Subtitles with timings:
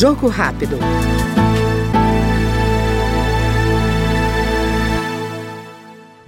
[0.00, 0.78] Jogo rápido.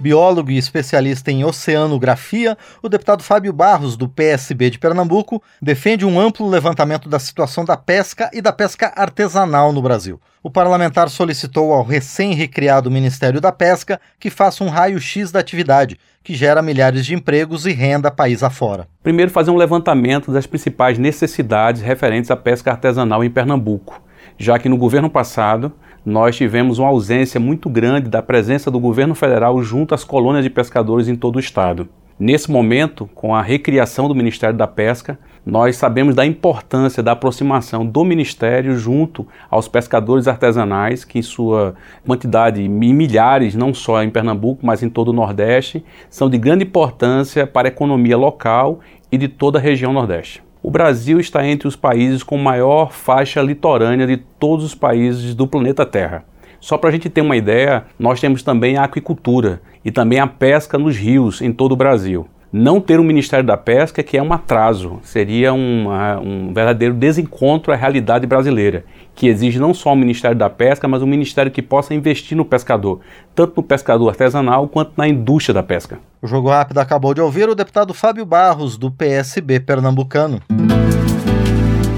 [0.03, 6.19] Biólogo e especialista em oceanografia, o deputado Fábio Barros, do PSB de Pernambuco, defende um
[6.19, 10.19] amplo levantamento da situação da pesca e da pesca artesanal no Brasil.
[10.43, 16.35] O parlamentar solicitou ao recém-recriado Ministério da Pesca que faça um raio-x da atividade, que
[16.35, 18.89] gera milhares de empregos e renda país afora.
[19.01, 24.01] Primeiro, fazer um levantamento das principais necessidades referentes à pesca artesanal em Pernambuco,
[24.37, 25.71] já que no governo passado
[26.05, 30.49] nós tivemos uma ausência muito grande da presença do governo federal junto às colônias de
[30.49, 31.87] pescadores em todo o estado.
[32.19, 37.85] Nesse momento, com a recriação do Ministério da Pesca, nós sabemos da importância da aproximação
[37.85, 41.73] do Ministério junto aos pescadores artesanais, que em sua
[42.05, 46.63] quantidade, em milhares, não só em Pernambuco, mas em todo o Nordeste, são de grande
[46.63, 48.79] importância para a economia local
[49.11, 50.43] e de toda a região Nordeste.
[50.63, 55.45] O Brasil está entre os países com maior faixa litorânea de todos os países do
[55.45, 56.23] planeta Terra.
[56.57, 60.25] Só para a gente ter uma ideia, nós temos também a aquicultura e também a
[60.25, 64.21] pesca nos rios em todo o Brasil não ter um Ministério da Pesca que é
[64.21, 69.95] um atraso, seria uma, um verdadeiro desencontro à realidade brasileira, que exige não só o
[69.95, 72.99] Ministério da Pesca, mas um Ministério que possa investir no pescador,
[73.33, 75.97] tanto no pescador artesanal quanto na indústria da pesca.
[76.23, 80.41] O Jogo Rápido acabou de ouvir o deputado Fábio Barros, do PSB pernambucano.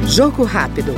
[0.07, 0.95] Jogo Rápido.